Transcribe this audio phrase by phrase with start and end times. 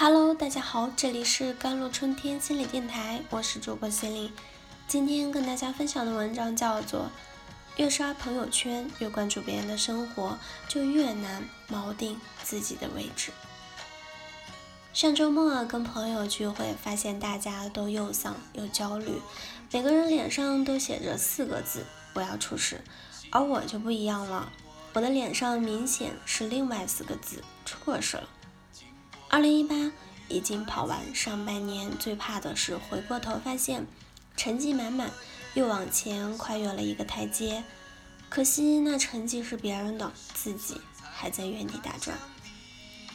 [0.00, 4.32] Hello，大家好，这里是甘露春天心理电台，我是主播心灵。
[4.86, 7.00] 今天跟大家分享的文章叫做
[7.74, 10.38] 《越刷朋友圈，越关注别人的生活，
[10.68, 13.32] 就越难锚定自己的位置》。
[14.92, 19.20] 上周末跟朋友聚会，发现大家都又丧又焦虑，
[19.72, 21.84] 每个人脸上都写着四个字
[22.14, 22.80] ：“我要出事”，
[23.32, 24.52] 而我就不一样了，
[24.92, 28.28] 我的脸上明显是另外四个字：“出过事了”。
[29.30, 29.92] 二零一八
[30.28, 33.86] 已经跑完上半年，最怕的是回过头发现
[34.38, 35.10] 成绩满满，
[35.52, 37.62] 又往前跨越了一个台阶。
[38.30, 40.80] 可惜那成绩是别人的，自己
[41.12, 42.16] 还在原地打转。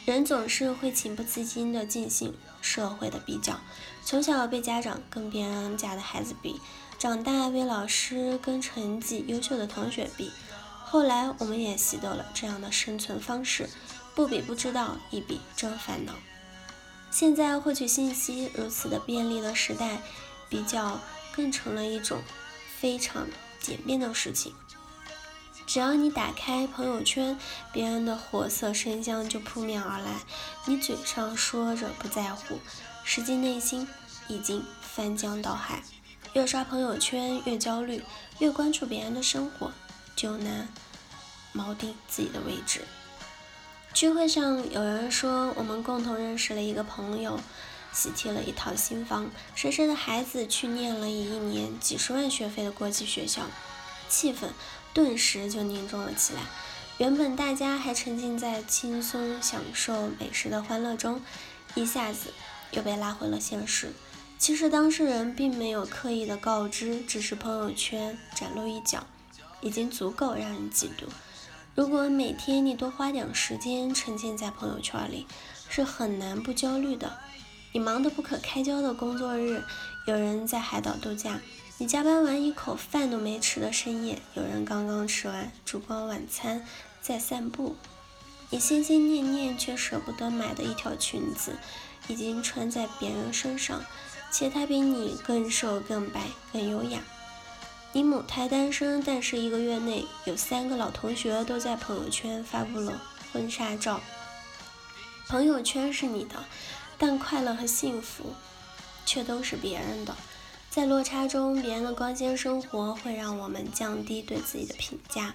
[0.04, 3.58] 人总是会情不自禁地进行社会的比较，
[4.04, 6.60] 从小被家长跟别人家的孩子比，
[6.96, 10.30] 长大被老师跟成绩优秀的同学比，
[10.84, 13.68] 后来我们也习得了这样的生存方式。
[14.14, 16.12] 不比不知道，一比真烦恼。
[17.10, 19.98] 现在获取信息如此的便利的时代，
[20.48, 21.00] 比较
[21.32, 22.20] 更成了一种
[22.78, 23.26] 非常
[23.60, 24.54] 简便的事情。
[25.66, 27.38] 只要你打开朋友圈，
[27.72, 30.20] 别人的火色生香就扑面而来。
[30.66, 32.58] 你嘴上说着不在乎，
[33.02, 33.88] 实际内心
[34.28, 35.82] 已经翻江倒海。
[36.34, 38.02] 越刷朋友圈越焦虑，
[38.40, 39.72] 越关注别人的生活，
[40.14, 40.68] 就难
[41.54, 42.84] 锚定自己的位置。
[43.94, 47.38] 聚会上有人说，我们共同认识了一个朋友，
[47.92, 53.42] 喜提了一套新房，谁谁的孩子去念了一年几十万学费的国际学校，
[54.08, 54.48] 气氛
[54.92, 56.40] 顿时就凝重了起来。
[56.98, 61.22] 原本大家还沉浸在轻松享受美食的欢乐中，
[61.76, 62.34] 一下子
[62.72, 63.92] 又被拉回了现实。
[64.40, 69.06] 其实当事人并没有刻意的告知，只是朋友圈展露一角，
[69.60, 71.06] 已经足够让人嫉妒。
[71.74, 75.26] 如果每天你多花点时间沉浸在朋友圈里，
[75.68, 77.18] 是很难不焦虑的。
[77.72, 79.60] 你忙得不可开交的工作日，
[80.06, 81.40] 有人在海岛度假；
[81.78, 86.64] 你加班完一口饭都没吃的深夜，有人刚刚吃完烛光晚餐
[87.00, 87.74] 在散步；
[88.50, 91.56] 你心心念念却舍不得买的一条裙子，
[92.06, 93.82] 已经穿在别人身上，
[94.30, 96.20] 且它比你更瘦、更白、
[96.52, 97.00] 更优雅。
[97.96, 103.00] 你母胎单身，但是一个月内有三个老同学都在朋友圈发布了
[103.32, 104.00] 婚纱照。
[105.28, 106.44] 朋友圈是你的，
[106.98, 108.34] 但快乐和幸福
[109.06, 110.12] 却都是别人的。
[110.68, 115.32] 在落差中，别人的光鲜生活会让我们降低对自己的评价，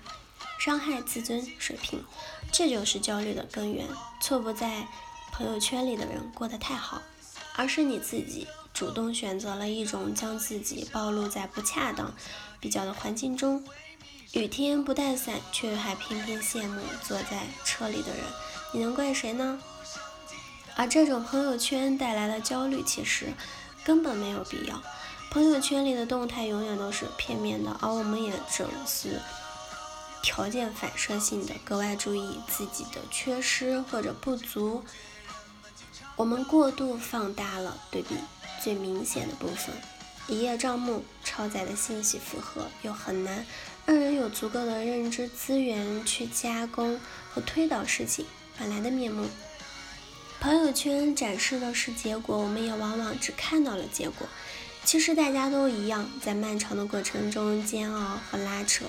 [0.59, 2.03] 伤害自尊水平，
[2.51, 3.87] 这就是焦虑的根源。
[4.21, 4.85] 错不在
[5.31, 7.01] 朋友圈里的人过得太好，
[7.55, 8.45] 而是你自己。
[8.79, 12.13] 主动选择了一种将自己暴露在不恰当
[12.61, 13.61] 比较的环境中，
[14.31, 18.23] 雨天不带伞，却还偏偏羡慕坐在车里的人，
[18.71, 19.61] 你能怪谁呢？
[20.77, 23.33] 而这种朋友圈带来的焦虑，其实
[23.83, 24.81] 根本没有必要。
[25.29, 29.19] 朋友圈里的动态永远都是片面的，而我们也总是
[30.23, 34.85] 条件反射性的格外注意自己的缺失或者不足，
[36.15, 38.15] 我们过度放大了对比。
[38.61, 39.73] 最明显的部分，
[40.27, 43.45] 一叶障目超载的信息负荷，又很难
[43.85, 46.99] 让人有足够的认知资源去加工
[47.33, 48.25] 和推导事情
[48.57, 49.27] 本来的面目。
[50.39, 54.27] 朋友圈展示的是结果，我们也往往只看到了结果。
[54.85, 58.85] 其实大家都一样，在漫长的过程中煎熬和拉扯，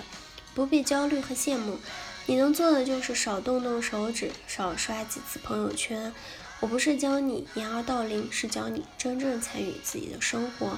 [0.55, 1.79] 不必焦虑和羡慕。
[2.27, 6.13] 你能做的就是少动动手指，少刷几次朋友圈。
[6.61, 10.77] 我不是教你掩耳盗铃，是教你真正参与自己的生活。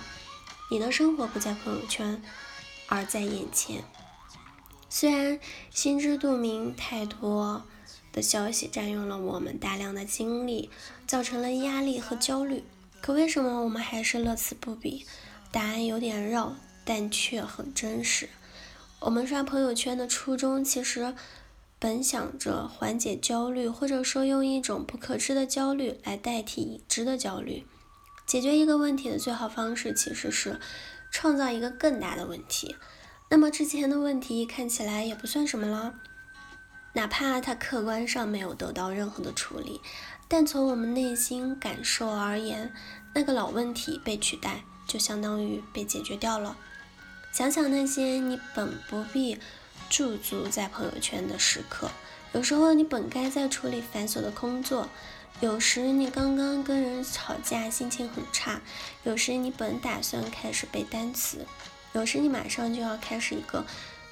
[0.71, 2.23] 你的生活不在朋友圈，
[2.87, 3.83] 而在眼前。
[4.89, 7.65] 虽然心知肚明，太多
[8.13, 10.71] 的消息占用了我们大量的精力，
[11.05, 12.63] 造成了压力和焦虑，
[13.01, 15.05] 可为什么我们还是乐此不疲？
[15.51, 16.55] 答案有点绕，
[16.85, 18.29] 但却很真实。
[19.01, 21.15] 我们刷朋友圈的初衷，其实。
[21.83, 27.67] 本想着缓解焦虑，或者说用一种不可知的焦虑来代替已知的焦虑。
[28.25, 30.61] 解决一个问题的最好方式其实是
[31.11, 32.77] 创造一个更大的问题。
[33.31, 35.95] 那么之前的问题看起来也不算什么了，
[36.93, 39.81] 哪怕它客观上没有得到任何的处理，
[40.29, 42.73] 但从我们内心感受而言，
[43.13, 46.57] 那个老问题被取代，就相当于被解决掉了。
[47.33, 49.37] 想想那些你本不必。
[49.93, 51.91] 驻足在朋友圈的时刻，
[52.33, 54.89] 有时候你本该在处理繁琐的工作，
[55.41, 58.63] 有时你刚刚跟人吵架，心情很差，
[59.03, 61.45] 有时你本打算开始背单词，
[61.93, 63.67] 有时你马上就要开始一个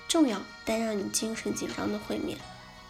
[0.07, 2.37] 重要但让你精神紧张的会面。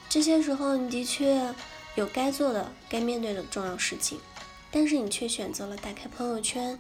[0.09, 1.55] 这些时候，你的确
[1.95, 4.19] 有该做的、该面对的重要事情，
[4.73, 6.77] 但是你却选择了打开朋友圈，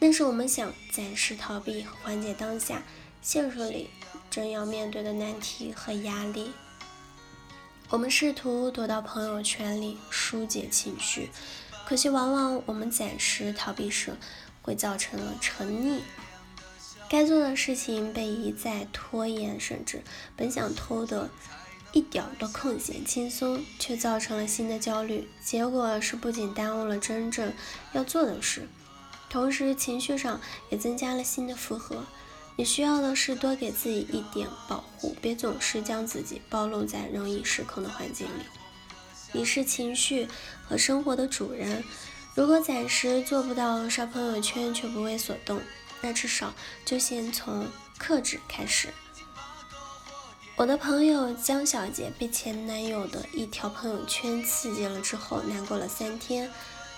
[0.00, 2.82] 那是我们想暂时逃避和缓解当下
[3.22, 3.88] 现实里
[4.36, 6.52] 正要面对的难题和压力。
[7.88, 11.30] 我们试图躲到朋友圈里疏解情绪，
[11.86, 14.14] 可惜往往我们暂时逃避时，
[14.60, 16.00] 会造成了沉溺。
[17.08, 20.02] 该做的事情被一再拖延，甚至
[20.36, 21.30] 本想偷的
[21.92, 25.30] 一点的空闲轻松，却造成了新的焦虑。
[25.42, 27.54] 结果是不仅耽误了真正
[27.94, 28.68] 要做的事，
[29.30, 30.38] 同时情绪上
[30.68, 32.04] 也增加了新的负荷。
[32.56, 38.42] 你需要的是多给自己一点保护，别总是将自己暴露在容易失控的环境里。
[39.32, 40.26] 你是情绪
[40.66, 41.84] 和生活的主人，
[42.34, 45.60] 如果暂时做不到刷朋友圈却不为所动。
[46.02, 46.54] 那至少
[46.84, 47.66] 就先从
[47.96, 48.90] 克制开始。
[50.54, 56.50] 我的朋友江小姐被前男友的一条朋友圈刺激了之后，难过了三天，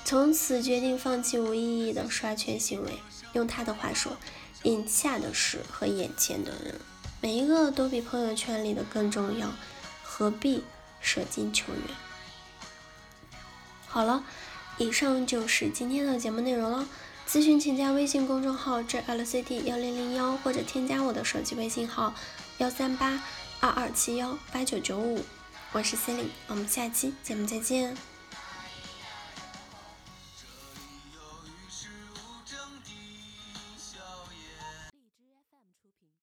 [0.04, 2.92] 从此决定放弃无意义的刷圈行为。
[3.34, 4.16] 用她的话说
[4.64, 6.74] ：“眼下的事和眼前的人，
[7.20, 9.52] 每一个都比朋友圈里的更重要，
[10.02, 10.64] 何必
[11.00, 11.82] 舍近求远？”
[13.86, 14.24] 好了，
[14.76, 16.86] 以上就是今天的节目内容了。
[17.26, 22.14] 咨询请加微信公众号 jlcd 幺零零幺，或者添加我的手机微信号
[22.56, 23.22] 幺三八
[23.60, 25.22] 二二七幺八九九五，
[25.72, 27.96] 我是 c e l i n e 我们下期节目再见。